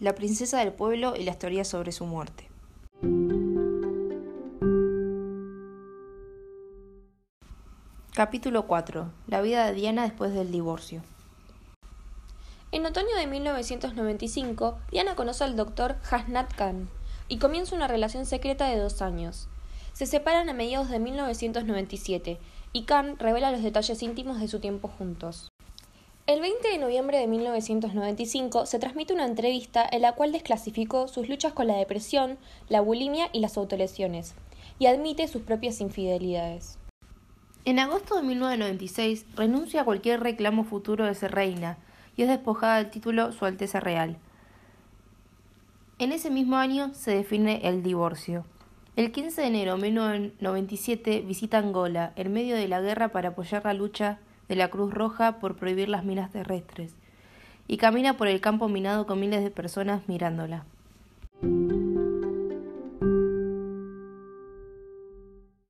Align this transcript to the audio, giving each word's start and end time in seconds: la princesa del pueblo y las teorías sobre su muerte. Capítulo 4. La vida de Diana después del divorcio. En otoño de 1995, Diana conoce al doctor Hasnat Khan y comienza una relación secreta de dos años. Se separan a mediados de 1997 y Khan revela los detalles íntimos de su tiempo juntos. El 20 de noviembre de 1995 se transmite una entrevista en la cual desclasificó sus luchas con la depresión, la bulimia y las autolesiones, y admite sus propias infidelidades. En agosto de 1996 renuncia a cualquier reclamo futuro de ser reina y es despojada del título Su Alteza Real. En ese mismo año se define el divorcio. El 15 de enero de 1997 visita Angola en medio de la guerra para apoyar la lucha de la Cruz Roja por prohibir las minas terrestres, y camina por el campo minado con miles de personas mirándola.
la 0.00 0.14
princesa 0.14 0.60
del 0.60 0.72
pueblo 0.72 1.14
y 1.16 1.24
las 1.24 1.38
teorías 1.38 1.66
sobre 1.66 1.90
su 1.90 2.06
muerte. 2.06 2.48
Capítulo 8.14 8.66
4. 8.66 9.10
La 9.26 9.40
vida 9.40 9.66
de 9.66 9.74
Diana 9.74 10.02
después 10.04 10.32
del 10.32 10.52
divorcio. 10.52 11.02
En 12.70 12.86
otoño 12.86 13.16
de 13.16 13.26
1995, 13.26 14.78
Diana 14.92 15.16
conoce 15.16 15.42
al 15.42 15.56
doctor 15.56 15.96
Hasnat 16.08 16.52
Khan 16.54 16.88
y 17.28 17.38
comienza 17.38 17.74
una 17.74 17.88
relación 17.88 18.24
secreta 18.26 18.68
de 18.68 18.78
dos 18.78 19.02
años. 19.02 19.48
Se 19.94 20.06
separan 20.06 20.48
a 20.48 20.52
mediados 20.52 20.90
de 20.90 21.00
1997 21.00 22.38
y 22.72 22.84
Khan 22.84 23.18
revela 23.18 23.50
los 23.50 23.62
detalles 23.62 24.02
íntimos 24.02 24.38
de 24.38 24.46
su 24.46 24.60
tiempo 24.60 24.88
juntos. 24.88 25.48
El 26.28 26.42
20 26.42 26.68
de 26.68 26.76
noviembre 26.76 27.16
de 27.16 27.26
1995 27.26 28.66
se 28.66 28.78
transmite 28.78 29.14
una 29.14 29.24
entrevista 29.24 29.88
en 29.90 30.02
la 30.02 30.12
cual 30.12 30.30
desclasificó 30.30 31.08
sus 31.08 31.26
luchas 31.26 31.54
con 31.54 31.66
la 31.66 31.78
depresión, 31.78 32.36
la 32.68 32.82
bulimia 32.82 33.30
y 33.32 33.40
las 33.40 33.56
autolesiones, 33.56 34.34
y 34.78 34.88
admite 34.88 35.26
sus 35.26 35.40
propias 35.40 35.80
infidelidades. 35.80 36.78
En 37.64 37.78
agosto 37.78 38.16
de 38.16 38.24
1996 38.24 39.24
renuncia 39.36 39.80
a 39.80 39.84
cualquier 39.86 40.20
reclamo 40.20 40.64
futuro 40.64 41.06
de 41.06 41.14
ser 41.14 41.32
reina 41.32 41.78
y 42.14 42.24
es 42.24 42.28
despojada 42.28 42.76
del 42.76 42.90
título 42.90 43.32
Su 43.32 43.46
Alteza 43.46 43.80
Real. 43.80 44.18
En 45.98 46.12
ese 46.12 46.28
mismo 46.28 46.56
año 46.56 46.92
se 46.92 47.12
define 47.12 47.66
el 47.66 47.82
divorcio. 47.82 48.44
El 48.96 49.12
15 49.12 49.40
de 49.40 49.46
enero 49.46 49.76
de 49.76 49.82
1997 49.82 51.22
visita 51.22 51.56
Angola 51.56 52.12
en 52.16 52.34
medio 52.34 52.54
de 52.54 52.68
la 52.68 52.82
guerra 52.82 53.12
para 53.12 53.30
apoyar 53.30 53.64
la 53.64 53.72
lucha 53.72 54.18
de 54.48 54.56
la 54.56 54.68
Cruz 54.68 54.92
Roja 54.92 55.38
por 55.38 55.56
prohibir 55.56 55.88
las 55.88 56.04
minas 56.04 56.30
terrestres, 56.30 56.94
y 57.66 57.76
camina 57.76 58.16
por 58.16 58.28
el 58.28 58.40
campo 58.40 58.68
minado 58.68 59.06
con 59.06 59.20
miles 59.20 59.42
de 59.42 59.50
personas 59.50 60.02
mirándola. 60.08 60.64